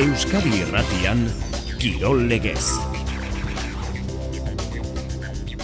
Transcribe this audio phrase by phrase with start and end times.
[0.00, 1.26] Euskadi Irratian
[1.76, 2.70] Kirol Legez.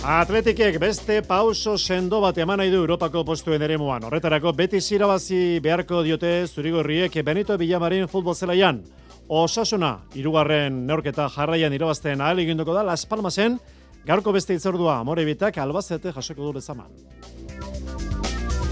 [0.04, 4.04] Atletikek beste pauso sendo bat eman nahi du Europako postuen ere muan.
[4.04, 8.82] Horretarako beti zirabazi beharko diote zurigorriek Benito Villamarin futbol zelaian.
[9.28, 13.56] Osasuna, irugarren neorketa jarraian irabazten ahal eginduko da Las Palmasen,
[14.04, 16.92] gaurko beste itzordua amore bitak albazete jasoko du lezaman.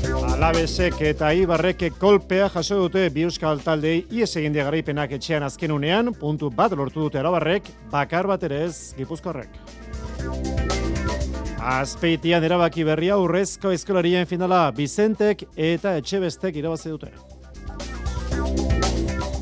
[0.05, 6.13] Alabesek eta Ibarrek kolpea jaso dute bi euskal taldei ies egin garaipenak etxean azken unean,
[6.15, 9.49] puntu bat lortu dute arabarrek, bakar bat ere ez gipuzkorrek.
[11.65, 17.13] Azpeitian erabaki berria urrezko eskolarien finala Bizentek eta Etxebestek irabazi dute.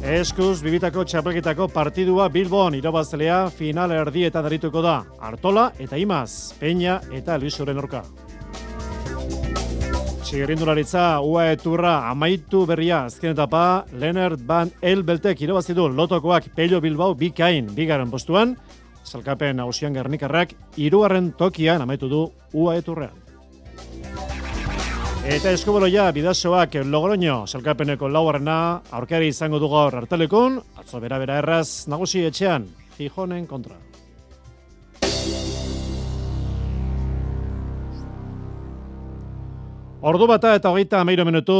[0.02, 5.00] Eskuz, bibitako txapelketako partidua Bilbon irabazlea final erdietan darituko da.
[5.18, 8.02] Artola eta Imaz, Peña eta Luisoren orka.
[10.32, 17.12] Txigirindularitza UA eturra amaitu berria azken etapa Leonard Van Elbeltek irabazi du lotokoak Pello Bilbao
[17.12, 18.54] bikain bigarren postuan,
[19.04, 22.22] Zalkapen hausian garnikarrak irugarren tokian amaitu du
[22.54, 23.12] UA eturrean.
[25.28, 31.84] Eta eskuboloia bidazoak Logroño salkapeneko laugarrena aurkari izango du gaur hartalekun, atzo bera bera erraz
[31.92, 33.91] nagusi etxean, Gijonen kontra.
[40.02, 41.54] Ordu bata eta hogeita amairu minutu,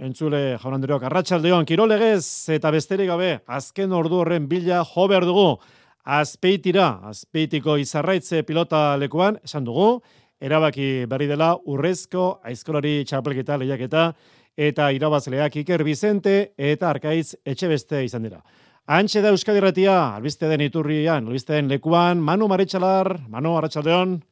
[0.00, 5.58] entzule jaun andreok, arratsaldeon kirolegez eta besterik gabe, azken ordu horren bila jo behar dugu,
[6.00, 10.00] azpeitira, azpeitiko izarraitze pilota lekuan, esan dugu,
[10.40, 14.08] erabaki berri dela urrezko aizkolari txapelketa lehiaketa
[14.56, 18.40] eta irabazleak Iker Bizente eta Arkaitz Etxebeste izan dira.
[18.88, 24.22] Antxe da Euskadi Ratia, albiste den iturrian, albiste den lekuan, Manu Maritxalar, Manu Arratxaldeon.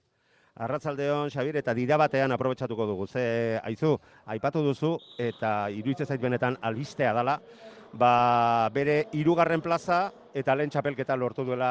[0.60, 3.06] Arratzaldeon, Xabir, eta dira batean aprobetsatuko dugu.
[3.08, 3.22] Ze,
[3.64, 3.94] aizu,
[4.28, 7.38] aipatu duzu, eta iruitze zait benetan albistea dala,
[7.96, 11.70] ba, bere hirugarren plaza eta lehen txapelketa lortu duela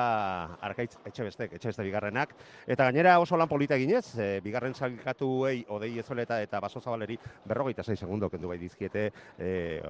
[0.65, 2.33] arkaitz etxebestek, etxebeste bigarrenak.
[2.67, 7.85] Eta gainera oso lan polita eginez, e, bigarren salkatuei odei ezoleta eta baso zabaleri berrogeita
[7.85, 9.81] zei segundo kendu bai dizkiete e,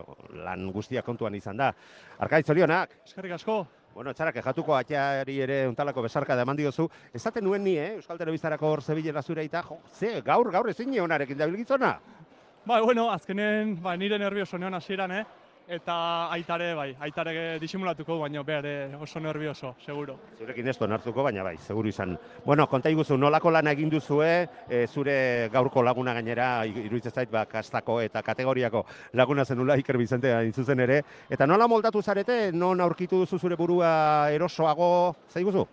[0.43, 1.73] lan guztia kontuan izan da.
[2.19, 2.99] Arkaitz, zorionak?
[3.07, 3.63] Eskerrik asko.
[3.94, 6.88] Bueno, txarak, ejatuko atxari ere untalako besarka da diozu.
[7.13, 7.95] Ezaten nuen ni, eh?
[7.95, 11.99] Euskal Telebiztarako hor zebilela zure eta, jo, ze, gaur, gaur ezin honarekin dabilgizona?
[12.66, 15.25] Ba, bueno, azkenen, ba, nire nervioso neon hasieran, eh?
[15.69, 15.96] Eta
[16.34, 18.66] aitare bai, aitare disimulatuko baina behar
[19.00, 20.18] oso nervioso, seguro.
[20.40, 22.18] Zurekin ez hartuko, baina bai, seguru izan.
[22.46, 27.46] Bueno, konta iguzu, nolako lan egin duzue, e, zure gaurko laguna gainera, iruditzen zait, ba,
[27.46, 33.19] kastako eta kategoriako laguna zenula Iker Bizente zuzen ere, eta nola moldatu zarete, non aurkitu
[33.19, 35.68] duzu zure burua erosoago, zaiguzu?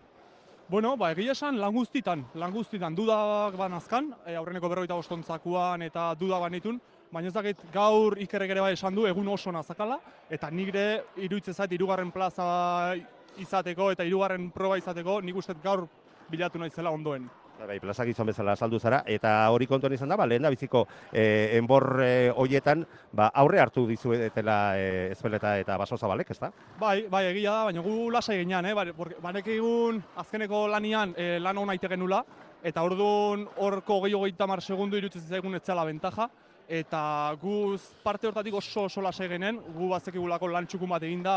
[0.68, 5.82] Bueno, ba, egia esan, lan guztitan, lan guztitan, dudak ban azkan, e, aurreneko berroita bostontzakuan
[5.86, 6.80] eta dudak banitun,
[7.16, 9.96] baina ez dakit gaur ikerrek ere bai esan du egun oso nazakala,
[10.28, 10.84] eta nigre
[11.24, 12.92] iruitze zait irugarren plaza
[13.40, 15.86] izateko eta irugarren proba izateko, nik uste gaur
[16.28, 17.28] bilatu naizela ondoen.
[17.56, 20.50] Bai, bai plazak izan bezala saldu zara, eta hori kontuan izan da, ba, lehen da
[20.52, 22.84] biziko e, enbor e, hoietan,
[23.16, 26.50] ba, aurre hartu dizuetela e, ezbeleta eta baso zabalek, ez da?
[26.76, 28.74] Bai, bai, egia da, baina gu lasai ginean, eh?
[28.76, 32.20] banek egun azkeneko lanian e, lan hona ite genula,
[32.66, 36.28] eta orduan horko gehiago mar segundu irutzen zaigun etzela bentaja,
[36.68, 41.36] eta gu parte hortatik oso oso lasai genen, gu bazekigulako lan txukun bat eginda,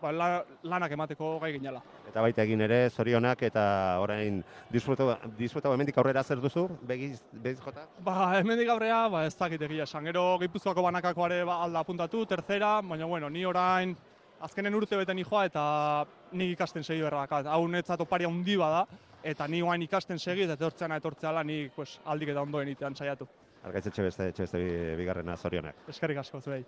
[0.00, 0.12] ba,
[0.62, 1.80] lanak emateko gai ginela.
[2.08, 3.64] Eta baita egin ere, zorionak eta
[4.02, 7.86] orain disfrutatu hemendik aurrera zer duzu, begiz, begiz jota?
[8.04, 10.04] Ba, hemendik aurrera, ba, ez dakit egia esan.
[10.10, 13.96] Gero gipuzkoako banakakoare ba, alda apuntatu, tercera, baina bueno, ni orain
[14.40, 15.64] azkenen urte beten joa eta
[16.32, 17.32] nik ikasten segi berrak.
[17.46, 18.84] Hau netzat oparia hundi bada,
[19.24, 23.26] eta ni guain ikasten segi, eta etortzean etortzeala nik pues, aldik eta ondoen itean saiatu.
[23.66, 24.60] Argaitz etxe beste, etxe beste
[25.00, 25.80] bigarrena zorionak.
[25.90, 26.60] Eskerrik asko, zuei.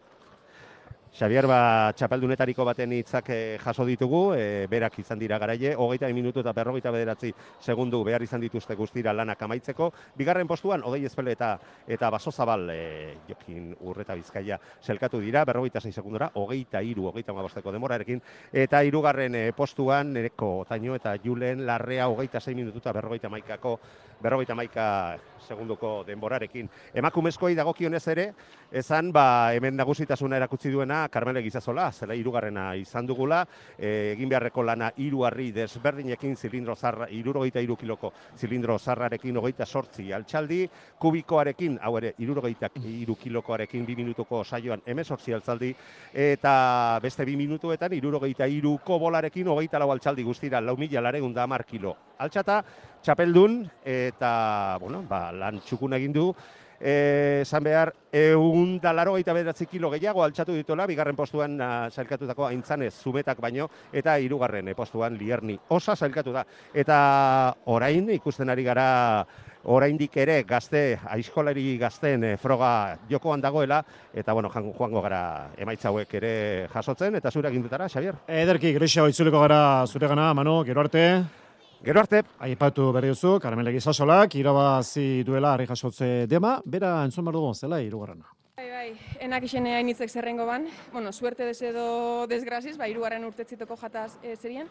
[1.08, 6.42] Xavier, ba, txapeldunetariko baten hitzak eh, jaso ditugu, e, berak izan dira garaile, hogeita minutu
[6.44, 7.32] eta berrogeita bederatzi
[7.64, 9.88] segundu behar izan dituzte guztira lanak amaitzeko.
[10.18, 11.54] Bigarren postuan, odei ezpele eta,
[11.88, 17.32] eta baso zabal, e, jokin urreta bizkaia, selkatu dira, berrogeita zei segundura, hogeita iru, hogeita
[17.32, 18.20] mabosteko demorarekin,
[18.52, 23.78] eta irugarren e, postuan, nereko taino eta julen larrea, hogeita zei minutu eta berrogeita maikako,
[24.20, 25.16] berrogeita maika
[25.48, 26.68] segunduko denborarekin.
[27.00, 28.26] Emakumezkoei dagokionez ere,
[28.72, 33.44] esan ba, hemen nagusitasuna erakutsi duena Carmele Gizazola, zela hirugarrena izan dugula,
[33.78, 39.66] e, egin beharreko lana hiru harri desberdinekin zilindro zarra, irurogeita iru kiloko zilindro zarrarekin hogeita
[39.66, 40.64] sortzi altxaldi,
[40.98, 45.72] kubikoarekin, hau ere, irurogeita iru kilokoarekin bi minutuko saioan emezortzi altzaldi,
[46.12, 51.46] eta beste bi minutuetan irurogeita iruko bolarekin hogeita lau altxaldi guztira, lau mila laregun da
[51.68, 51.96] kilo.
[52.18, 52.62] Altxata,
[53.02, 56.32] txapeldun eta bueno, ba, lan txukun egin du
[56.80, 62.94] esan behar, egun da laro gaita kilo gehiago altxatu dituela, bigarren postuan uh, zailkatutako aintzanez
[62.94, 66.44] zumetak baino, eta hirugarren postuan lierni osa zailkatu da.
[66.74, 69.26] Eta orain ikusten ari gara
[69.64, 73.82] oraindik ere gazte, aizkolari gazten e, froga jokoan dagoela,
[74.14, 78.14] eta bueno, joango gara emaitza hauek ere jasotzen, eta zure dutara, Xavier?
[78.28, 81.47] Ederki, grisa itzuliko gara zure gana, Manu, gero arte.
[81.78, 82.24] Gero arte.
[82.42, 87.78] Aipatu berri duzu, Karamele Gizasolak, irabazi duela harri jasotze dema, bera entzun behar dugu, zela,
[87.80, 88.26] irugarrena.
[88.58, 88.88] Bai, bai,
[89.22, 94.66] enak isen hainitzek zerrengo ban, bueno, suerte desedo desgraziz, bai, irugarren urtetzitoko jataz e, zerien,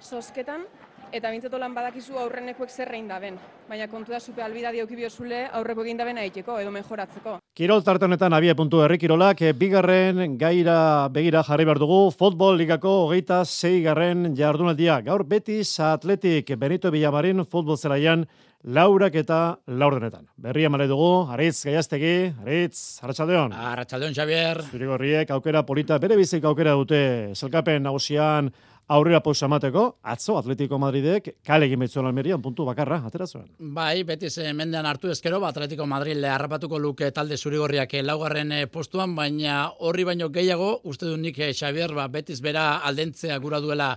[0.00, 0.64] sosketan,
[1.12, 3.38] eta bintzeto lan badakizu aurrenekuek zerrein da ben.
[3.68, 7.38] Baina kontu da zupe albida diokibio zule aurreko egin da ben edo mejoratzeko.
[7.54, 13.06] Kirol tarte honetan abie puntu herrikirolak, eh, bigarren gaira begira jarri behar dugu, futbol ligako
[13.06, 15.00] hogeita zei garren jardunaldia.
[15.00, 18.26] Gaur betis atletik Benito Villamarin futbol zelaian
[18.64, 20.26] laurak eta laurdenetan.
[20.36, 23.52] Berria male dugu, Aritz Gaiaztegi, Aritz, Arratxaldeon.
[23.52, 24.62] Arratxaldeon, Xavier.
[24.70, 28.50] Zurigorriek aukera polita, bere bizik aukera dute, zelkapen nagusian,
[28.90, 33.46] aurrera pausa emateko, atzo Atletico Madridek kale egin betzuen almerian puntu bakarra, atera zuen.
[33.76, 38.52] Bai, beti ze mendean hartu ezkero, ba, Atletico Madrid le harrapatuko luke talde zurigorriak laugarren
[38.52, 43.38] eh, postuan, baina horri baino gehiago, uste du nik eh, Xavier, ba, betiz bera aldentzea
[43.38, 43.96] gura duela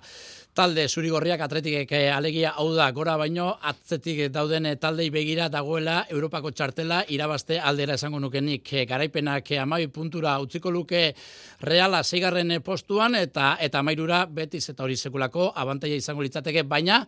[0.53, 6.03] talde zurigorriak atletikek eh, alegia hau da gora baino atzetik dauden eh, taldei begira dagoela
[6.13, 11.03] Europako txartela irabazte aldera esango nukenik eh, garaipenak amabi puntura utziko luke
[11.61, 17.06] reala zeigarren postuan eta eta amairura betiz eta hori sekulako abantaia izango litzateke baina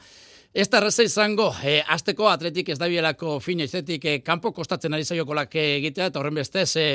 [0.55, 5.03] Ez da erraza izango, e, azteko atletik ez dabielako fin ezetik e, kanpo kostatzen ari
[5.03, 6.85] zaiokolak egitea, eta horren bestez, e,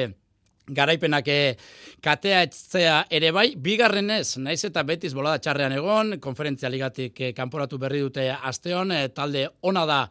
[0.75, 1.57] garaipenak eh,
[2.03, 7.79] katea etzea ere bai, bigarrenez, naiz eta betiz bolada txarrean egon, konferentzia ligatik eh, kanporatu
[7.79, 10.05] berri dute asteon, eh, talde ona da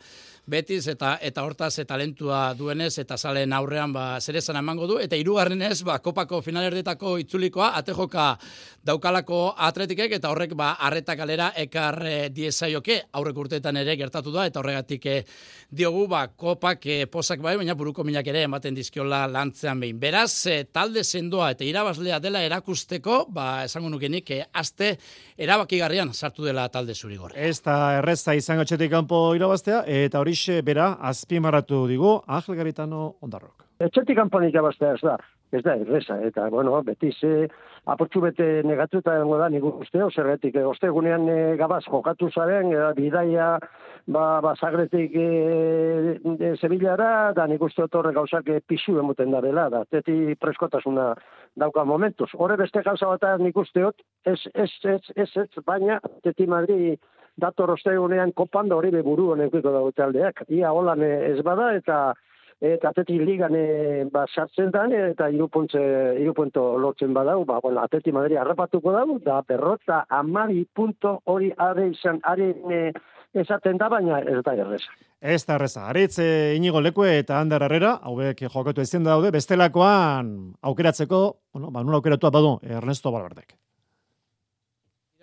[0.50, 4.98] betiz eta eta hortaz eta talentua duenez eta salen aurrean ba zerezan emango du?
[5.01, 8.31] Eta hirugarrenez ba kopako finalerdetako itzulikoa atejoka
[8.86, 14.46] daukalako atletikek eta horrek ba harreta galera ekar e, diesaioke aurrek urteetan ere gertatu da
[14.50, 15.18] eta horregatik e,
[15.69, 20.00] diogu ba kopak e, posak bai baina buruko minak ere ematen dizkiola lantzean behin.
[20.00, 24.96] Beraz e, talde sendoa eta irabazlea dela erakusteko ba esango nukenik e, aste
[25.38, 27.36] erabakigarrian sartu dela talde zurigor.
[27.36, 33.15] Ez da erreza izango txetik kanpo irabaztea eta hori horixe bera azpimarratu digu Angel Garitano
[33.21, 33.65] Ondarrok.
[33.80, 35.18] Etxetik kanponik abastea ez da,
[35.51, 37.47] ez da erresa, eta bueno, beti ze
[37.86, 42.94] apurtzu bete negatuta dengo da, nik uste, zerretik, e, ostegunean e, gabaz jokatu zaren, e,
[42.95, 43.57] bidaia,
[44.07, 49.41] ba, ba zagretik e, e, Sevillara, da nik uste otorre gauzak e, pixu emuten da
[49.41, 51.13] dela, da, teti preskotasuna
[51.56, 52.30] dauka momentuz.
[52.36, 53.95] Horre beste gauza bat nik usteot,
[54.25, 56.97] ez, ez, ez, ez, ez, baina, teti Madri,
[57.39, 60.44] dator ostegunean kopando hori be buru honekiko dago taldeak.
[60.50, 62.00] Ia holan ez bada eta
[62.59, 63.56] eta ateti ligan
[64.12, 65.80] ba sartzen da eta hiru puntze
[66.19, 71.53] hiru punto lotzen badau ba bueno ateti madri harrapatuko dago da perrota 12 punto hori
[71.57, 72.91] are izan are
[73.33, 74.91] esaten da baina ez da erresa
[75.21, 75.89] Ez da erresa.
[75.89, 76.19] Aritz
[76.56, 81.19] inigo lekue eta Ander Herrera, hauek jokatu ezin daude, bestelakoan aukeratzeko,
[81.51, 83.58] bueno, ba, nula aukeratu badu Ernesto Balberdek.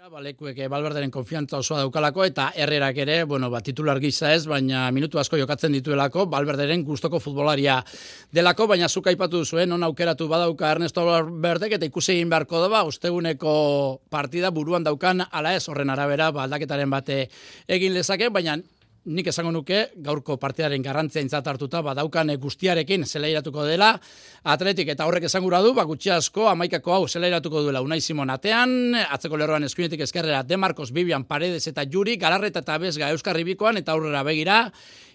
[0.06, 4.84] Balekuek eh, Balberderen konfiantza osoa daukalako eta herrerak ere, bueno, ba, titular gisa ez, baina
[4.94, 7.80] minutu asko jokatzen dituelako, Balberderen gustoko futbolaria
[8.30, 12.70] delako, baina zuka ipatu zuen, non aukeratu badauka Ernesto Balberdek eta ikusi egin beharko da,
[12.70, 13.56] ba, usteguneko
[14.08, 17.24] partida buruan daukan, ala ez, horren arabera, ba, aldaketaren bate
[17.66, 18.60] egin lezake, baina
[19.06, 23.92] nik esango nuke gaurko partidaren garrantzia intzat hartuta badaukan guztiarekin zelairatuko dela.
[24.44, 28.94] Atletik eta horrek esangura du ba gutxi asko amaikako hau zelairatuko duela Unai Simon atean.
[29.06, 33.92] Atzeko lerroan eskuinetik eskerrera Demarcos Bibian Paredes eta Juri Galarreta eta Bezga Euskarri Bikoan eta
[33.92, 34.64] aurrera begira.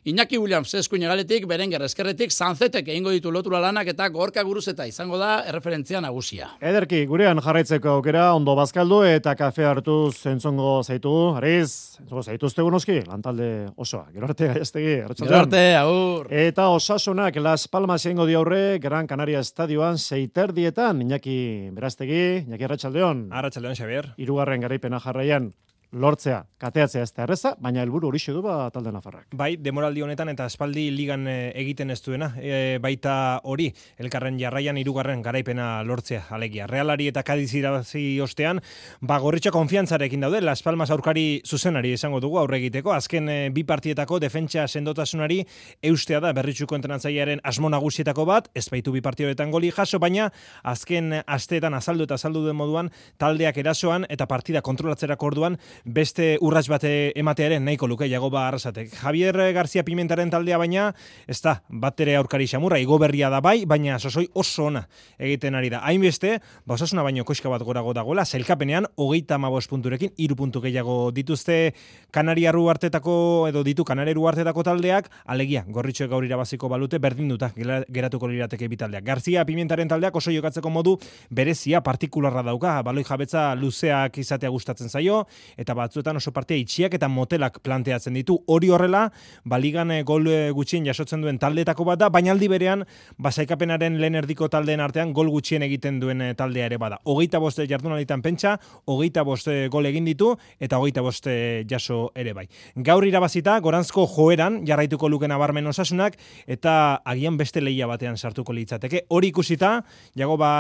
[0.02, 4.88] Iñaki Williams eskuin egaletik, Berenger eskerretik, Sanzetek egingo ditu lotura lanak eta gorka guruz eta
[4.90, 6.48] izango da erreferentzia nagusia.
[6.58, 12.98] Ederki, gurean jarraitzeko aukera, ondo bazkaldu eta kafe hartu zentzongo zaitu, ariz, zentzongo zaitu uste
[13.06, 14.08] lantalde osoa.
[14.14, 16.28] Gero arte, gaiaztegi, Gero arte, aur.
[16.32, 22.70] Eta osasunak Las Palmas egingo di aurre, Gran Canaria Estadioan, seiter dietan, Iñaki Beraztegi, Iñaki
[22.70, 23.28] Arratxaldeon.
[23.32, 24.14] Arratxaldeon, Xavier.
[24.18, 25.52] Irugarren garaipena jarraian,
[25.92, 29.26] lortzea, kateatzea ez da erreza, baina helburu hori du ba talde nafarrak.
[29.36, 34.78] Bai, demoraldi honetan eta espaldi ligan eh, egiten ez duena, e, baita hori, elkarren jarraian
[34.78, 36.68] irugarren garaipena lortzea, alegia.
[36.68, 38.62] Realari eta kadiz irabazi ostean,
[39.02, 43.64] ba gorritxa konfiantzarekin daude, Las Palmas aurkari zuzenari esango dugu aurre egiteko, azken e, bi
[43.64, 45.42] partietako defentsa sendotasunari
[45.84, 50.32] eustea da berritxuko entrenatzailearen asmo nagusietako bat, ez baitu bi partioetan goli jaso, baina
[50.64, 56.68] azken asteetan azaldu eta azaldu den moduan taldeak erasoan eta partida kontrolatzerako orduan beste urrats
[56.70, 58.94] bate ematearen nahiko luke Jagoba Arrasatek.
[59.02, 60.92] Javier García Pimentaren taldea baina,
[61.28, 64.84] ez da, bat ere aurkari xamurra, igo berria da bai, baina sosoi oso ona
[65.18, 65.82] egiten ari da.
[65.86, 71.12] Hainbeste, ba osasuna baino koska bat gorago dagoela, zelkapenean, hogeita amabos punturekin, iru puntu gehiago
[71.12, 71.74] dituzte
[72.12, 78.28] Kanariaru artetako, edo ditu Kanariaru artetako taldeak, alegia, gorritxo gaur irabaziko balute, berdin duta, geratuko
[78.28, 79.04] lirateke bitaldeak.
[79.06, 80.98] Garzia Pimentaren taldeak oso jokatzeko modu
[81.30, 85.26] berezia partikularra dauka, baloi jabetza luzeak izatea gustatzen zaio,
[85.58, 88.38] eta batzuetan oso partia itxiak eta motelak planteatzen ditu.
[88.48, 89.08] Hori horrela,
[89.46, 92.86] baligan eh, gol eh, gutxien jasotzen duen taldeetako bat da, baina aldi berean,
[93.22, 97.00] basaikapenaren lehen erdiko taldeen artean gol gutxien egiten duen eh, taldea ere bada.
[97.06, 101.34] Hogeita boste jardunalitan pentsa, hogeita boste gol egin ditu, eta hogeita boste
[101.70, 102.48] jaso ere bai.
[102.76, 109.06] Gaur irabazita, gorantzko joeran, jarraituko luken abarmen osasunak, eta agian beste leia batean sartuko litzateke.
[109.10, 109.80] Hori ikusita,
[110.18, 110.52] jago ba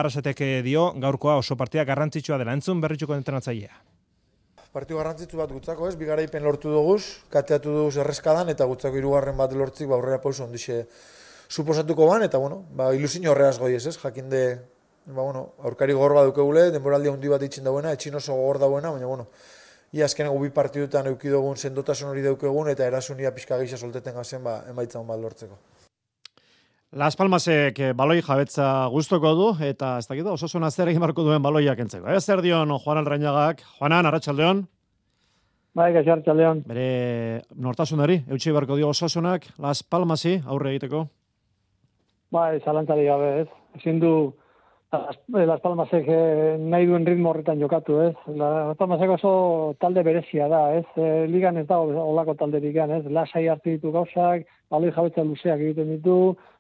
[0.64, 2.54] dio, gaurkoa oso partia garrantzitsua dela.
[2.54, 3.91] Entzun berritxuko entrenatzailea.
[4.72, 7.02] Partiu garrantzitsu bat gutzako ez, bigaraipen lortu duguz,
[7.34, 10.86] kateatu duguz errezkadan, eta gutzako irugarren bat lortzik, ba, aurrera pauso ondixe
[11.52, 14.40] suposatuko ban, eta bueno, ba, ilusin horreaz goi ez, jakinde,
[15.10, 18.94] ba, bueno, aurkari gogor bat dukegule, denboraldia handi bat itxin dauena, etxin oso gogor dauena,
[18.96, 19.28] baina, bueno,
[19.92, 24.62] ia azken bi partidutan eukidogun sendotasun hori daukegun, eta erasunia pixka gisa solteten gazen, ba,
[24.72, 25.60] emaitza hon bat lortzeko.
[26.92, 31.40] Las Palmasek eh, baloi jabetza gustoko du eta ez dakit osasuna zer egin marko duen
[31.40, 32.10] baloiak entzeko.
[32.12, 34.60] Ez zer dion Juan Alrainagak, Juanan Arratsaldeon.
[35.74, 36.66] Bai, Arratsaldeon.
[36.68, 41.06] Bere nortasunari eutsi barko dio osasunak Las Palmasi aurre egiteko.
[42.36, 43.48] Bai, zalantzari gabe, ez.
[43.80, 44.14] Ezin du
[44.94, 48.16] Eh, Las Palmasek eh, nahi duen ritmo horretan jokatu, ez?
[48.36, 49.32] Las Palmasek oso
[49.80, 50.84] talde berezia da, ez?
[51.32, 53.06] Ligan ez da olako talde ligan, ez?
[53.08, 56.18] Lasai hartu ditu gauzak, baloi jabetza luzeak egiten ditu,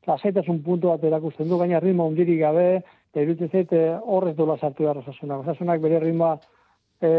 [0.08, 2.82] lasaitasun puntu bat erakusten du, gaina ritmo ondirik gabe,
[3.14, 5.44] eta zait horrez dola sartu da osasunak.
[5.46, 6.38] Osasunak bere ritmoa
[7.02, 7.10] e,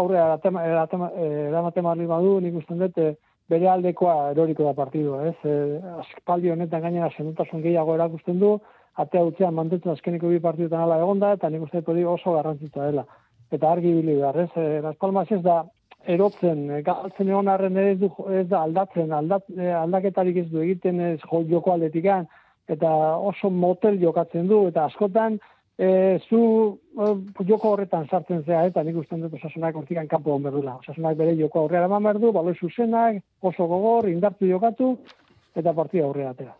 [0.00, 3.00] aurrea eramaten marri badu, nik usten dut,
[3.48, 5.36] bere aldekoa eroriko da partidu, ez?
[5.44, 8.56] E, aspaldi honetan gainera zenutasun gehiago erakusten du,
[8.96, 13.06] atea utzean mantentzen azkeniko bi partidutan ala egonda, eta nik uste hori oso garrantzitsua dela.
[13.52, 14.50] Eta argi bili behar, ez?
[14.56, 15.62] E, Las Palmas ez da
[16.06, 20.62] erotzen, e, galtzen egon arren ez, du, ez da aldatzen, aldat, e, aldaketarik ez du
[20.62, 22.26] egiten ez jo, joko aldetikan,
[22.70, 25.38] eta oso motel jokatzen du, eta askotan,
[25.78, 26.42] e, zu
[26.96, 27.12] e,
[27.48, 30.78] joko horretan sartzen zea, eta nik uste dut osasunak hortikan kanpo hon berdula.
[30.82, 34.94] Osasunak bere joko horrean eman berdu, baloi zuzenak, oso gogor, indartu jokatu,
[35.56, 36.56] eta partida horrea atera.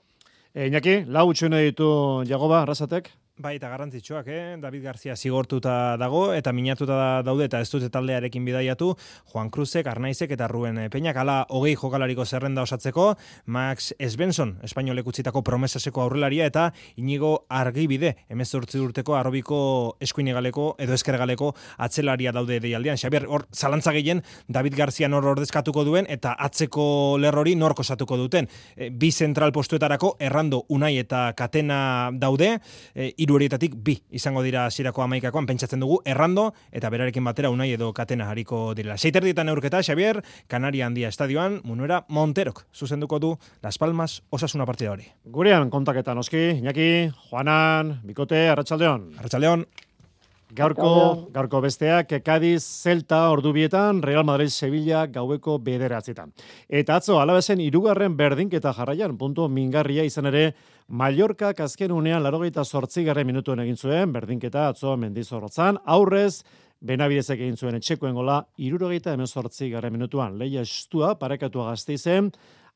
[0.55, 1.89] E, Iñaki, lau utxune ditu
[2.29, 3.13] Jagoba, Arrasatek?
[3.37, 4.57] Bai, eta garrantzitsuak, eh?
[4.57, 8.95] David Garcia zigortuta dago, eta minatuta daude, eta ez dute taldearekin bidaiatu,
[9.29, 13.11] Juan Cruzek, Arnaizek eta Ruen Peñak, ala hogei jokalariko zerrenda osatzeko,
[13.53, 19.59] Max Svensson, espainolek utzitako promesaseko aurrelaria, eta inigo argibide, emez urteko arrobiko
[20.01, 22.97] eskuinegaleko, edo eskergaleko atzelaria daude deialdean.
[22.97, 28.49] Xabier, hor, zalantza gehien, David Garcia nor ordezkatuko duen, eta atzeko lerrori norko osatuko duten.
[28.75, 32.55] E, bi zentral postuetarako, errando unai eta katena daude,
[32.95, 37.73] e, hiru horietatik bi izango dira hasierako amaikakoan pentsatzen dugu errando eta berarekin batera unai
[37.75, 38.97] edo katena hariko direla.
[38.97, 45.11] Seiterdietan neurketa, Xavier, Kanaria handia estadioan, Munuera Monterok zuzenduko du Las Palmas osasuna partida hori.
[45.25, 49.11] Gurean kontaketan oski, Iñaki, Juanan, Bikote, Arratsaldeon.
[49.19, 49.67] Arratsaldeon.
[50.55, 56.31] Gaurko, gaurko besteak, Cadiz, Celta, Ordubietan, Real Madrid, Sevilla, gaueko bederatzitan.
[56.69, 60.53] Eta atzo, alabesen, irugarren berdinketa jarraian, puntu mingarria izan ere,
[60.87, 66.45] Mallorca azken unean larogeita sortzigarren minutuen egin zuen, berdinketa atzo mendizorrotzan, aurrez,
[66.87, 72.29] Benabidezek egin zuen etxekoen gola, irurogeita hemen sortzigarren minutuan, leia estua, parekatua gazteizen,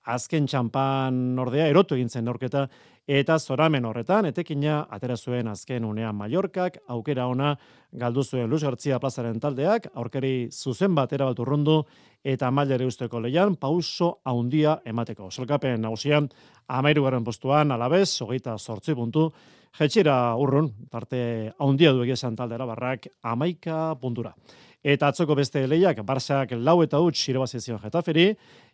[0.05, 2.67] azken txampan ordea, erotu egin zen norketa,
[3.11, 7.57] eta zoramen horretan, etekina atera zuen azken unean Mallorcak, aukera ona
[7.93, 11.83] galdu zuen Luz Gartzia plazaren taldeak, aurkeri zuzen bat erabat urrundu,
[12.25, 15.31] eta mailare usteko leian, pauso haundia emateko.
[15.31, 16.29] Zolkapen nagusian,
[16.69, 19.31] amairu garen postuan, alabez, hogeita sortzi puntu,
[19.79, 24.35] jetxira urrun, parte haundia du egizan taldera barrak, amaika puntura.
[24.81, 28.31] Eta atzoko beste leiak, Barsak lau eta huts irabazizion jetaferi,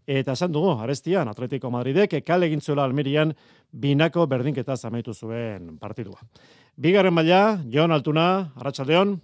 [0.06, 3.34] eta esan dugu, arestian, Atletico Madridek, kale egin Almerian,
[3.72, 6.20] binako berdinketa zamaitu zuen partidua.
[6.76, 9.20] Bigarren maila, Jon Altuna, Arratxaldeon,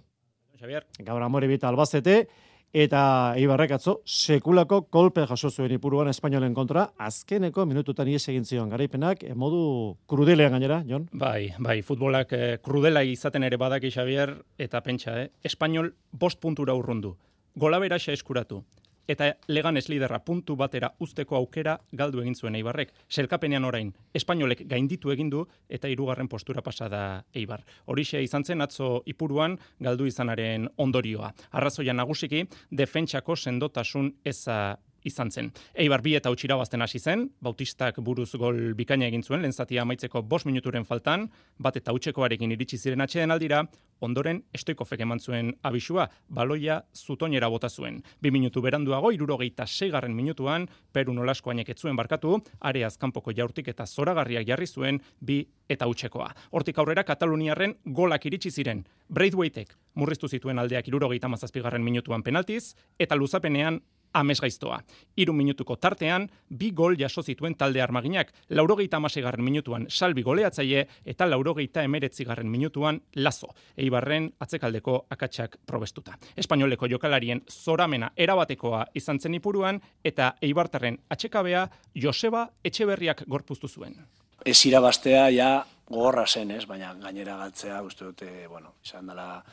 [0.59, 0.85] Xavier.
[0.99, 2.27] Gaur amore bita albazete,
[2.73, 8.69] eta Ibarrek atzo sekulako kolpe jaso zuen ipuruan espainolen kontra, azkeneko minututan ies egin zion
[8.73, 11.07] garaipenak, e, modu krudelean gainera, Jon?
[11.13, 15.29] Bai, bai, futbolak eh, krudela izaten ere badaki Xavier, eta pentsa, eh?
[15.43, 17.15] Espainol bost puntura urrundu.
[17.55, 18.63] Gola beraxa eskuratu.
[19.07, 22.93] Eta leganes liderra puntu batera usteko aukera galdu egin zuen Eibarrek.
[23.09, 27.63] Selkapenean orain, espainolek gainditu egin du eta hirugarren postura pasada Eibar.
[27.85, 31.33] Horixe izan zen atzo ipuruan galdu izanaren ondorioa.
[31.51, 35.51] Arrazoia nagusiki, defentsako sendotasun eza izan zen.
[35.75, 39.83] Eibar bi eta utxira bazten hasi zen, Bautistak buruz gol bikaina egin zuen, lehen zatia
[39.83, 41.27] amaitzeko bos minuturen faltan,
[41.59, 43.63] bat eta utxekoarekin iritsi ziren atxeden aldira,
[44.03, 48.01] ondoren estoikofek eman zuen abisua, baloia zutonera bota zuen.
[48.21, 53.85] Bi minutu beranduago, irurogeita seigarren minutuan, Peru nolasko hainek zuen barkatu, are azkanpoko jaurtik eta
[53.85, 56.29] zoragarriak jarri zuen bi eta utxekoa.
[56.51, 58.85] Hortik aurrera Kataluniarren golak iritsi ziren.
[59.09, 63.81] Braithwaitek murriztu zituen aldeak irurogeita mazazpigarren minutuan penaltiz, eta luzapenean
[64.13, 64.79] ames gaiztoa.
[65.17, 71.27] Iru minutuko tartean, bi gol jaso zituen talde armaginak, laurogeita amasegarren minutuan salbi goleatzaile eta
[71.29, 76.17] laurogeita emeretzigarren minutuan lazo, eibarren atzekaldeko akatsak probestuta.
[76.37, 83.97] Espainoleko jokalarien zoramena erabatekoa izan zen ipuruan eta eibartarren atxekabea Joseba Etxeberriak gorpuztu zuen.
[84.45, 86.65] Ez irabastea ja gogorra zen, ez?
[86.67, 89.43] baina gainera galtzea, uste dute, bueno, izan dela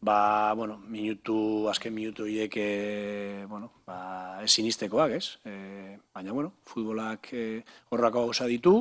[0.00, 5.38] ba, bueno, minutu, azken minutu hiek, e, bueno, ba, ez sinistekoak, ez?
[5.44, 7.46] E, baina, bueno, futbolak e,
[7.90, 8.74] horrako gauza ditu,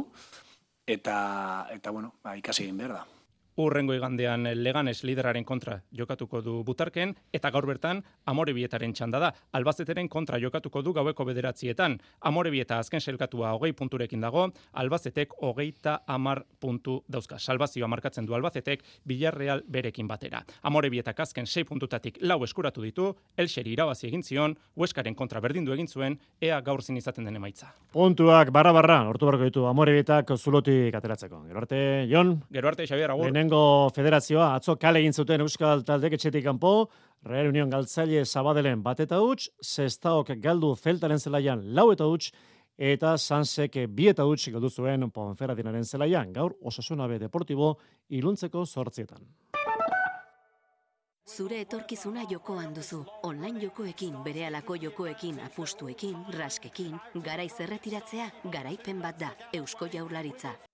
[0.87, 3.18] eta, eta bueno, ba, ikasi egin behar da.
[3.59, 7.99] Urrengo igandean leganes lideraren kontra jokatuko du butarken, eta gaur bertan
[8.31, 9.31] amorebietaren txanda da.
[9.57, 11.97] Albazeteren kontra jokatuko du gaueko bederatzietan.
[12.29, 14.45] Amorebieta azken selkatua hogei punturekin dago,
[14.79, 17.39] albazetek hogeita amar puntu dauzka.
[17.39, 20.45] Salvazioa markatzen du albazetek, bilarreal berekin batera.
[20.63, 25.91] Amorebietak azken sei puntutatik lau eskuratu ditu, elxeri irabazi egin zion, hueskaren kontra berdindu egin
[25.91, 27.73] zuen, ea gaur zin izaten den emaitza.
[27.91, 31.43] Puntuak barra-barra, hortu barko ditu amorebietak zulotik ateratzeko.
[31.49, 32.37] Gero arte, Jon?
[32.53, 33.27] Gero arte, Xabier, agur.
[33.49, 36.89] Lehenengo federazioa, atzo kale egin zuten Euskal Taldek etxetik kanpo,
[37.25, 42.29] Real Union galtzaile Sabadelen bat eta huts, Sestaok galdu Zeltaren zelaian lau eta huts,
[42.77, 47.79] eta Sansek bi eta huts galdu zuen Ponferradinaren zelaian, gaur Osasuna B Deportibo
[48.09, 49.25] iluntzeko sortzietan.
[51.25, 53.03] Zure etorkizuna jokoan duzu.
[53.23, 59.33] Online jokoekin, berehalako jokoekin, apustuekin, raskekin, garaiz erretiratzea, garaipen bat da.
[59.53, 60.53] Eusko Jaurlaritza.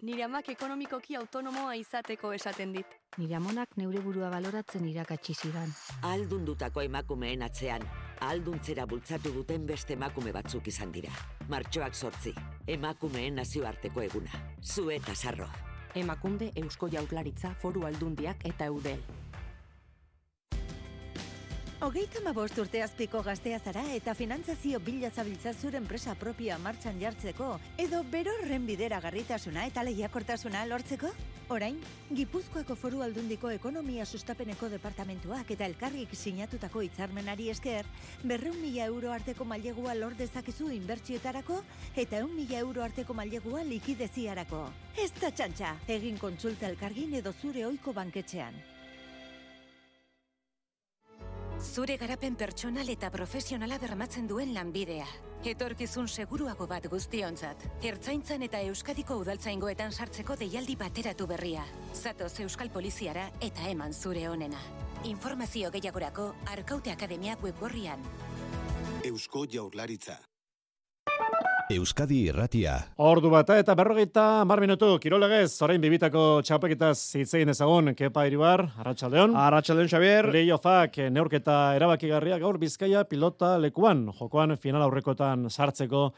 [0.00, 2.94] Nire amak ekonomikoki autonomoa izateko esaten dit.
[3.20, 5.74] Nire amonak neure burua baloratzen irakatsi zidan.
[6.08, 7.84] Aldundutako emakumeen atzean,
[8.24, 11.12] alduntzera bultzatu duten beste emakume batzuk izan dira.
[11.52, 12.32] Martxoak sortzi,
[12.66, 14.40] emakumeen nazioarteko eguna.
[14.62, 15.50] Zu eta sarro.
[15.94, 19.04] Emakunde Eusko Jaurlaritza Foru Aldundiak eta Eudel.
[21.80, 27.46] Hogeita mabost urte azpiko gaztea zara eta finantzazio bila zabiltza zure enpresa propioa martxan jartzeko,
[27.80, 31.08] edo berorren bidera garritasuna eta lehiakortasuna lortzeko?
[31.56, 31.78] Orain,
[32.12, 37.88] Gipuzkoako foru aldundiko ekonomia sustapeneko departamentuak eta elkarrik sinatutako hitzarmenari esker,
[38.28, 41.62] berreun mila euro arteko mailegua lor dezakezu inbertsioetarako
[41.96, 44.66] eta eun mila euro arteko mailegua likideziarako.
[45.00, 48.60] Ez da txantxa, egin kontsulta elkargin edo zure oiko banketxean.
[51.60, 55.04] Zure garapen pertsonal eta profesionala bermatzen duen lanbidea.
[55.44, 57.66] Etorkizun seguruago bat guztionzat.
[57.84, 61.66] Ertzaintzan eta Euskadiko udaltzaingoetan sartzeko deialdi bateratu berria.
[61.94, 64.60] Zatoz Euskal Poliziara eta eman zure onena.
[65.04, 68.02] Informazio gehiagorako Arkaute Akademia webgorrian.
[69.04, 70.18] Eusko Jaurlaritza.
[71.70, 72.72] Euskadi Irratia.
[72.98, 79.36] Ordu bata eta berrogeita mar minutu, kirolegez, orain bibitako txapekitaz zitzein ezagun, kepa iribar, Arratxaldeon.
[79.38, 80.30] Arratxaldeon, Xavier.
[80.34, 86.08] Lehiofak, neurketa erabakigarria gaur bizkaia pilota lekuan, jokoan final aurrekotan sartzeko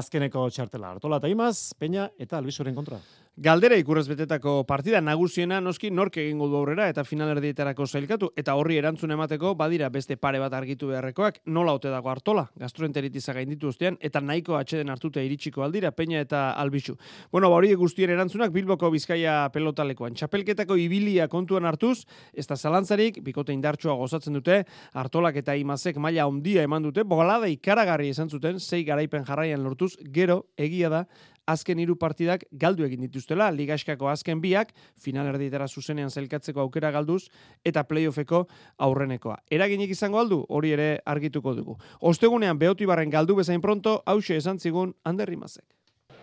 [0.00, 0.94] azkeneko txartela.
[0.96, 3.02] Artola eta imaz, peña eta albizuren kontra.
[3.40, 8.52] Galdera ikurrez betetako partida nagusiena noski nork egingo du aurrera eta final erdietarako zailkatu eta
[8.60, 13.70] horri erantzun emateko badira beste pare bat argitu beharrekoak nola ote dago hartola gastroenteritiza gainditu
[13.70, 16.98] ostean eta nahiko atxeden hartuta iritsiko aldira peña eta albizu.
[17.32, 20.12] Bueno, ba hori guztien erantzunak Bilboko Bizkaia pelotalekoan.
[20.12, 26.28] Txapelketako ibilia kontuan hartuz, ez da zalantzarik, bikote indartsua gozatzen dute, hartolak eta imazek maila
[26.28, 31.06] ondia eman dute, bolada ikaragarri esan zuten, sei garaipen jarraian lortuz, gero, egia da,
[31.46, 37.28] azken hiru partidak galdu egin dituztela, ligaskako azken biak, final erdietara zuzenean zelkatzeko aukera galduz,
[37.64, 38.46] eta playoffeko
[38.78, 39.38] aurrenekoa.
[39.50, 41.78] Eraginik izango aldu, hori ere argituko dugu.
[42.00, 45.64] Ostegunean behotibarren galdu bezain pronto, hause esan zigun Ander Rimazek.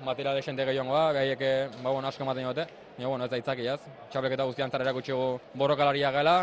[0.04, 1.42] material esente gehiago da, gaiek,
[1.84, 2.66] ba, bueno, asko ematen jote.
[2.98, 3.80] Baina, bueno, ez da itzaki, ez?
[4.12, 6.36] Txapelketa guztian zara erakutxigu borrokalaria gela,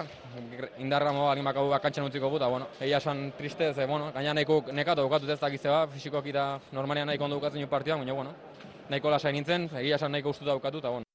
[0.78, 4.62] indarra moa animakagu akantxan utziko gu, eta, bueno, egia esan triste, ze, bueno, gaina nahiko
[4.72, 8.34] nekatu dukatut ez dakize ba, fizikoak eta normalean nahiko ondo dukatzen jo partidan, baina, bueno,
[8.90, 11.05] nahiko lasai nintzen, egia esan nahiko ustuta dukatu, eta, bueno.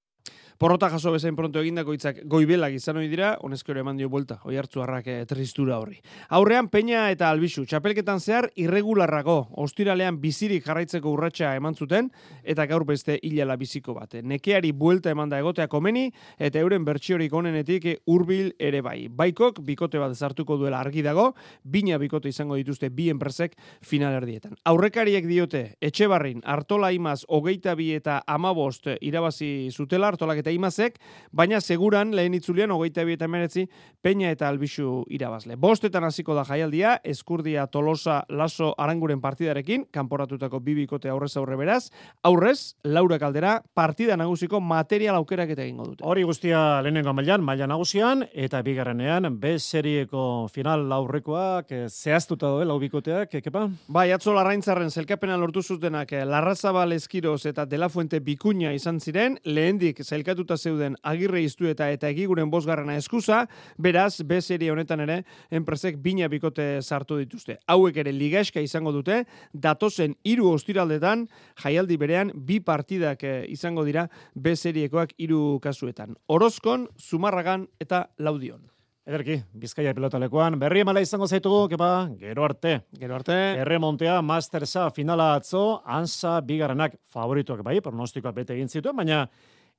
[0.62, 4.60] Porrota jaso bezain pronto egindako hitzak goibelak izan ohi dira, honezko eman dio buelta, oi
[4.62, 5.96] hartzu harrak e, tristura horri.
[6.38, 12.12] Aurrean Peña eta Albisu, txapelketan zehar irregularrago, ostiralean bizirik jarraitzeko urratsa eman zuten,
[12.44, 14.22] eta gaur beste hilala biziko bate.
[14.22, 19.08] Nekeari buelta eman da egotea komeni, eta euren bertsiorik onenetik hurbil ere bai.
[19.10, 21.32] Baikok, bikote bat zartuko duela argi dago,
[21.64, 24.54] bina bikote izango dituzte bi enpresek final erdietan.
[24.70, 31.00] Aurrekariek diote, etxe barrin, hartola imaz, hogeita bi eta amabost irabazi zutela, hartolak eta imazek,
[31.32, 33.68] baina seguran lehen itzulian hogeita bi eta meretzi
[34.02, 35.56] peina eta albisu irabazle.
[35.56, 41.92] Bostetan hasiko da jaialdia, eskurdia tolosa laso aranguren partidarekin, kanporatutako bibikote aurrez aurre beraz,
[42.24, 46.06] aurrez, laura kaldera, partida nagusiko material aukerak eta egingo dute.
[46.08, 52.66] Hori guztia lehenengo mailan, maila nagusian, eta bigarrenean, B serieko final aurrekoak eh, zehaztuta doe,
[52.66, 53.68] lau bikoteak, eh, kepa?
[53.92, 59.00] Bai, atzo larraintzarren zelkapena lortu zutenak, eh, Larrazabal Eskiroz eta De La Fuente Bikuña izan
[59.00, 65.02] ziren, lehendik zelkatuta zeuden agirre iztu eta eta egiguren bosgarrena eskuza, beraz, B serie honetan
[65.04, 67.58] ere, enpresek bina bikote sartu dituzte.
[67.68, 71.28] Hauek ere ligaeska izango dute, datozen hiru ostiraldetan,
[71.64, 76.16] jaialdi berean, bi partidak eh, izango dira B seriekoak hiru kasuetan.
[76.28, 78.72] Orozkon, Zumarragan eta Laudion.
[79.02, 81.88] Ederki, Bizkaia pelotalekoan, berri emala izango zaitugu, kepa,
[82.20, 82.76] gero arte.
[83.02, 83.38] Gero arte.
[83.64, 89.24] Erremontea, Mastersa finala atzo, ansa bigarrenak favorituak bai, pronostikoak bete egin zituen, baina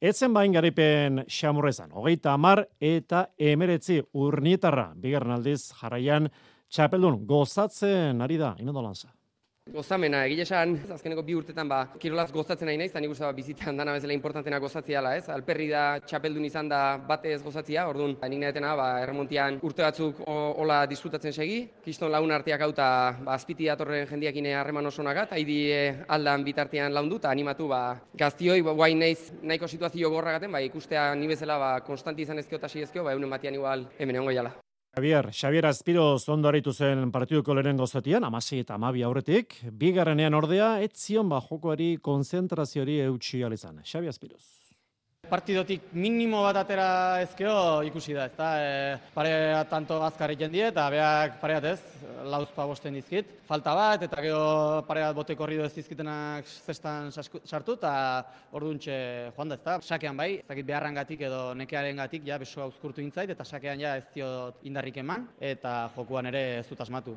[0.03, 1.93] etzen bain garipen xamurrezan.
[1.95, 6.27] Hogeita amar eta emeretzi urnietarra, bigarren aldiz jarraian
[6.73, 9.13] txapeldun gozatzen ari da, inodolanza.
[9.71, 13.77] Gozamena, egile esan, azkeneko bi urtetan ba, kirolaz gozatzen nahi naiz, eta nik ba, bizitzan
[13.79, 15.29] dana bezala importantena gozatzea ala, ez?
[15.31, 20.19] Alperri da txapeldun izan da batez gozatzea, orduan, ba, nik nahetena, ba, erremontian urte batzuk
[20.27, 22.89] hola disfrutatzen segi, kiston laun arteak hau eta
[23.23, 25.81] ba, azpiti datorren jendiakine harreman oso nagat, haidi e,
[26.19, 27.85] aldan bitartean laundu, eta animatu, ba,
[28.19, 32.59] gaztioi, ba, guain naiz nahiko situazio gorragaten, ba, ikustea ni bezala, ba, konstanti izan ezkio
[32.59, 34.53] eta si ba, eunen batian igual hemen egongo jala.
[34.95, 40.83] Javier, Xavier Azpiro zondo aritu zen partiduko lehen gozatian, amasi eta amabi aurretik, bigarrenean ordea,
[40.85, 43.81] ez zion ba jokoari konzentraziori eutxi alizan.
[43.89, 44.62] Xavier Azpiroz.
[45.33, 46.87] Partidotik minimo bat atera
[47.25, 48.49] ezkeo ikusi da, ezta?
[48.61, 48.73] E,
[49.15, 51.79] parea tanto azkar egiten die eta beak pareat ez,
[52.29, 53.31] lauzpa bosten dizkit.
[53.49, 57.95] Falta bat eta gero pareat bote korrido ez dizkitenak zestan sartu eta
[58.61, 58.99] orduntxe
[59.33, 59.79] joan da, ezta?
[59.81, 63.97] Sakean bai, ez dakit beharrangatik edo nekearen gatik ja besoa uzkurtu intzait eta sakean ja
[63.97, 67.17] ez diot indarrik eman eta jokuan ere ez dut asmatu.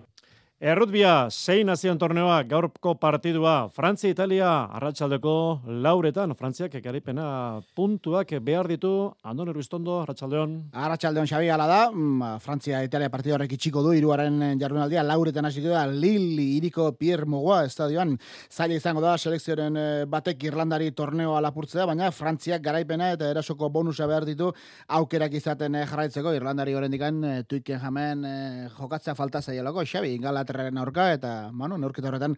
[0.66, 5.34] Errutbia, sei nazion torneoa, gaurko partidua, Frantzia, Italia, arratsaldeko
[5.84, 7.26] lauretan, Frantziak ekaripena
[7.78, 8.90] puntuak behar ditu,
[9.22, 10.56] Andone Ruiztondo, arratsaldeon.
[10.74, 15.70] Arratxaldeon Xabi ala da, mm, Frantzia Italia partido horrek itxiko du, iruaren jardunaldia, lauretan hasiko
[15.70, 18.18] da, Lille iriko Pierre Mogoa estadioan,
[18.50, 24.08] zaila izango da, selekzioaren eh, batek Irlandari torneo lapurtzea, baina Frantziak garaipena eta erasoko bonusa
[24.08, 24.50] behar ditu
[24.88, 30.18] aukerak izaten eh, jarraitzeko, Irlandari horrendikan eh, tuiken jamen eh, jokatzea falta zaielako, Xabi,
[30.56, 32.36] Ingalaterraren aurka, eta, bueno, neurketa horretan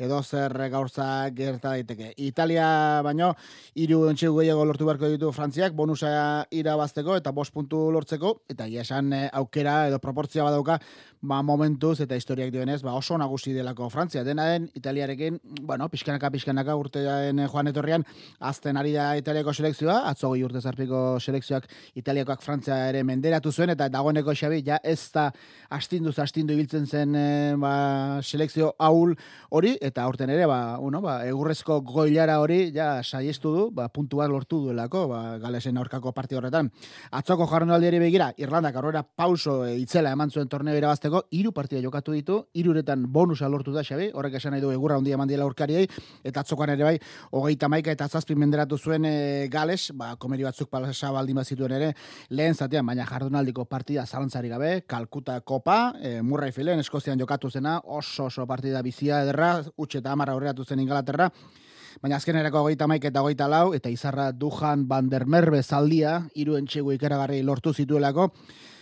[0.00, 2.14] edo zer gaurza gerta daiteke.
[2.18, 3.34] Italia baino,
[3.74, 8.82] hiru entxegu gehiago lortu beharko ditu Frantziak, bonusa irabazteko eta bost puntu lortzeko, eta ia
[8.82, 10.80] esan eh, aukera edo proportzia badauka,
[11.20, 14.24] ba, momentuz eta historiak dioenez, ba, oso nagusi delako Frantzia.
[14.24, 18.06] Dena den, Italiarekin, bueno, pixkanaka, pixkanaka urtean joan etorrian,
[18.40, 21.68] azten ari da Italiako selekzioa, atzo goi urte zarpiko selekzioak
[22.00, 25.28] Italiakoak Frantzia ere menderatu zuen, eta dagoeneko Xabi, ja ez da
[25.70, 29.14] astinduz astindu ibiltzen zen eh, ba, selekzio ahul
[29.50, 34.20] hori, eta aurten ere, ba, uno, ba, egurrezko goilara hori, ja, saiestu du, ba, puntu
[34.20, 36.70] bat lortu duelako, ba, galesen aurkako parti horretan.
[37.16, 42.12] Atzoko jarronaldiari begira, Irlandak aurrera pauso e, itzela eman zuen torneo irabazteko, hiru partida jokatu
[42.12, 45.86] ditu, hiruretan bonusa lortu da, Xabi, horrek esan nahi du egurra handia eman diela aurkariei,
[46.24, 46.96] eta atzokoan ere bai,
[47.32, 51.92] hogeita maika eta zazpi menderatu zuen e, gales, ba, komeri batzuk palasa baldin bazituen ere,
[52.30, 57.78] lehen zatean, baina jardunaldiko partida zalantzari gabe, Kalkuta Kopa, e, Murray Filen, Eskozian jokatu zena,
[57.84, 61.30] oso oso partida bizia ederra, utxe eta amarra aurreatu zen Ingalaterra,
[62.00, 66.54] Baina azkenerako hogeita maik eta hogeita lau, eta izarra Dujan Van der Merbe zaldia, hiru
[66.56, 68.30] entxegu ikaragarri lortu zituelako,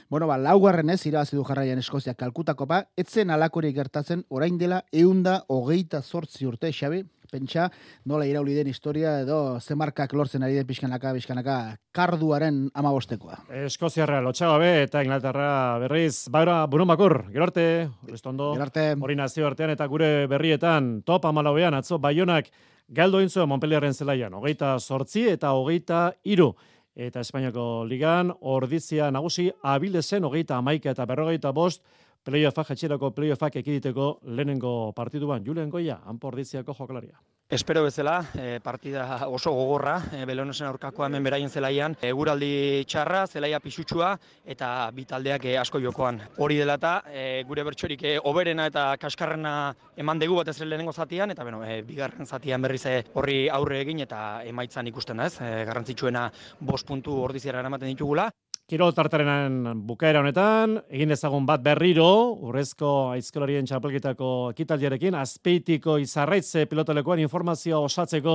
[0.08, 4.78] Bueno, ba, laugarren ez irabazi du jarraian Eskozia kalkutako ba, etzen alakorik gertatzen orain dela
[4.90, 7.68] eunda hogeita zortzi urte, Xabi, pentsa,
[8.08, 11.58] nola irauli den historia edo zemarkak lortzen ari den pixkanaka, pixkanaka,
[11.94, 13.42] karduaren amabostekoa.
[13.64, 15.50] Eskoziarra lotxagabe eta Inglaterra
[15.84, 17.66] berriz, baira, burumakur, gero arte,
[18.08, 22.50] restondo, hori nazio artean eta gure berrietan, top amalauean, atzo, baionak,
[22.88, 26.52] galdo intzu Montpellierren zelaian, hogeita sortzi eta hogeita iru
[26.98, 31.84] eta Espainiako ligan, ordizia nagusi abildezen hogeita amaika eta berrogeita bost,
[32.28, 37.16] playoffak, jetxerako playoffak ekiditeko lehenengo partiduan, Julen Goia, hanpo ordiziako jokalaria.
[37.48, 43.60] Espero bezala, e, partida oso gogorra, e, Belonosen aurkakoa hemen beraien zelaian, eguraldi txarra, zelaia
[43.64, 44.10] pisutsua
[44.44, 46.20] eta bitaldeak e, asko jokoan.
[46.44, 49.54] Hori dela eta e, gure bertsorik e, oberena eta kaskarrena
[49.96, 53.80] eman dugu bat ez lehenengo zatian, eta bueno, e, bigarren zatian berriz e, horri aurre
[53.86, 56.28] egin eta emaitzan ikusten da ez, e, garrantzitsuena
[56.60, 58.28] bost puntu ordiziara eramaten ditugula.
[58.68, 67.22] Kirol tartaren bukaera honetan, egin ezagun bat berriro, urrezko aizkolarien txapelketako ekitaldiarekin, azpeitiko izarraitze pilotalekoan
[67.22, 68.35] informazioa osatzeko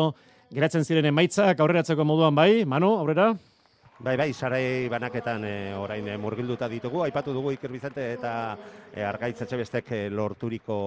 [0.50, 3.28] geratzen ziren emaitzak aurreratzeko moduan bai, Manu, aurrera?
[4.02, 8.34] Bai, bai, sarai banaketan e, orain e, murgilduta ditugu, aipatu dugu Iker Bizente eta
[8.90, 10.80] e, Argaitz Etxebestek lorturiko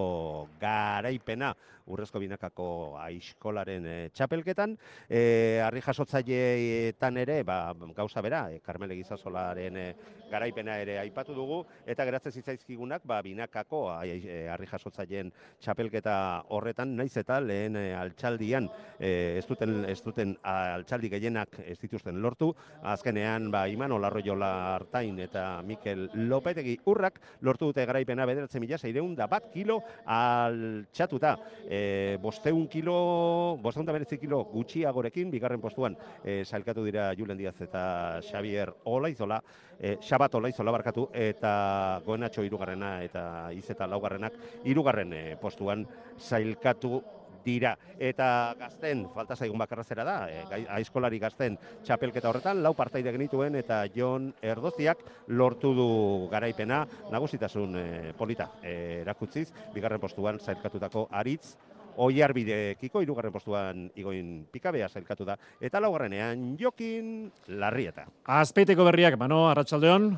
[0.58, 1.54] garaipena
[1.86, 2.68] urrezko binakako
[3.00, 4.76] aiskolaren e, txapelketan.
[5.08, 7.58] E, arri jasotzaileetan ere, ba,
[7.96, 9.86] gauza bera, e, Carmele Gizazolaren e,
[10.30, 16.16] garaipena ere aipatu dugu, eta geratzen zitzaizkigunak, ba, binakako e, arri jasotzaileen txapelketa
[16.54, 18.68] horretan, naiz eta lehen e, altxaldian,
[18.98, 25.18] e, ez, duten, ez duten altxaldi gehienak ez dituzten lortu, azkenean, ba, Iman Olarroiola Artain
[25.22, 29.78] eta Mikel Lopetegi urrak lortu dute garaipena bederatzen mila, zeireun da bat kilo
[30.10, 31.36] altxatuta.
[31.68, 37.56] E, e, bosteun kilo, bosteun da kilo gutxiagorekin, bigarren postuan e, sailkatu dira Julen Diaz
[37.60, 39.42] eta Xavier Olaizola,
[39.78, 45.86] e, Xabat Olaizola barkatu, eta Goenatxo irugarrena eta Izeta laugarrenak irugarren e, postuan
[46.16, 47.02] sailkatu
[47.46, 47.76] dira.
[47.96, 48.28] Eta
[48.58, 51.56] gazten, falta zaigun bakarra zera da, e, aizkolari gazten
[51.86, 55.88] txapelketa horretan, lau partaide genituen eta Jon Erdoziak lortu du
[56.32, 56.82] garaipena,
[57.14, 57.86] nagusitasun e,
[58.18, 61.56] polita e, erakutziz, bigarren postuan zailkatutako aritz,
[61.96, 65.38] Oiarbidekiko irugarren postuan igoin pikabea zailkatu da.
[65.64, 68.04] Eta laugarrenean jokin larrieta.
[68.36, 70.10] Azpeiteko berriak, mano, arratsaldeon.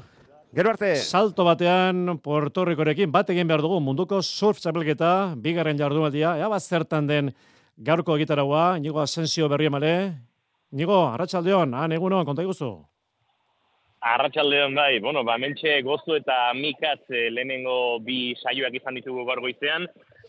[0.51, 0.97] Gero arte.
[0.97, 6.65] Salto batean Puerto Ricorekin bat egin behar dugu munduko surf txapelketa, bigarren jardunaldia, ea bat
[6.65, 7.29] zertan den
[7.77, 9.93] gaurko egitaragua, nigo asensio berri emale.
[10.73, 12.71] Nigo, arratsaldeon, han egunon, konta iguzu.
[14.09, 19.43] Arratxaldeon bai, bueno, ba, mentxe gozu eta mikatz eh, lehenengo bi saioak izan ditugu gaur
[19.45, 19.85] goizean,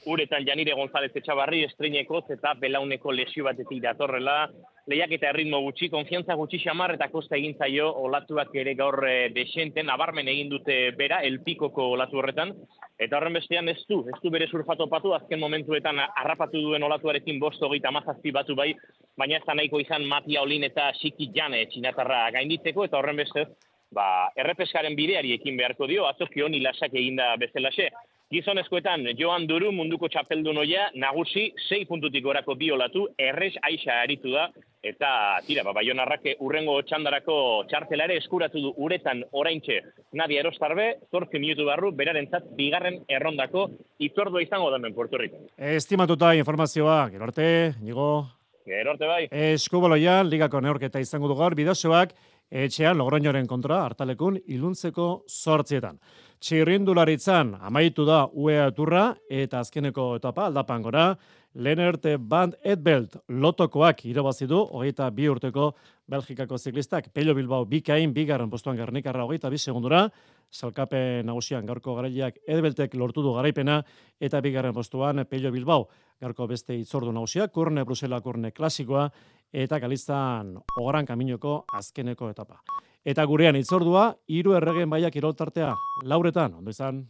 [0.05, 4.49] uretan Janire González Etxabarri estreinekoz eta belauneko lesio batetik datorrela,
[4.89, 9.29] lehiak eta erritmo gutxi, konfiantza gutxi xamar eta kosta egin zaio olatuak ere gaur eh,
[9.35, 12.53] desenten, abarmen egin dute bera, elpikoko olatu horretan,
[12.97, 17.39] eta horren bestean ez du, ez du bere surfato patu, azken momentuetan harrapatu duen olatuarekin
[17.39, 18.73] bosto gita mazazpi batu bai,
[19.17, 23.45] baina ez da nahiko izan Matia Olin eta Xiki Jane txinatarra gainditzeko, eta horren beste,
[23.93, 27.89] ba, errepeskaren bideari ekin beharko dio, atzokio nilasak eginda bezalaxe.
[28.29, 34.43] Gizonezkoetan, Joan Duru munduko txapeldu noia, nagusi, sei puntutik gorako biolatu, errez aixa aritu da,
[34.85, 35.09] eta
[35.47, 37.39] tira, ba, baionarrake urrengo txandarako
[37.71, 39.79] txartelare eskuratu du uretan oraintxe
[40.13, 43.65] Nadia Erostarbe, zortzi minutu barru, berarentzat bigarren errondako
[43.97, 45.47] itzordua izango damen Puerto Rico.
[45.57, 47.47] Estimatuta informazioa, gero arte,
[47.81, 48.27] nigo...
[48.69, 49.23] Gero arte bai.
[49.33, 52.13] Eskubaloia, ligako neorketa izango dugar, bideosoak,
[52.49, 55.99] etxean logroñoren kontra hartalekun iluntzeko sortzietan.
[56.39, 61.05] Txirrindularitzan amaitu da UEA turra eta azkeneko etapa aldapan gora,
[61.53, 65.71] Leonard Van Edbelt lotokoak irabazi du hogeita bi urteko
[66.09, 67.09] Belgikako ziklistak.
[67.13, 70.07] Pello Bilbao bikain, bigarren postuan garnikarra hogeita bi segundura,
[70.51, 73.81] salkape nagusian gaurko garaileak Edbeltek lortu du garaipena
[74.19, 75.87] eta bigarren postuan Pello Bilbao.
[76.21, 79.09] Garko beste itzordu nagusia, kurne Brusela kurne klasikoa
[79.51, 82.61] eta Galiztan ogaran kaminoko azkeneko etapa.
[83.05, 87.05] Eta gurean itzordua, hiru erregen baiak iroltartea, lauretan, ondo izan.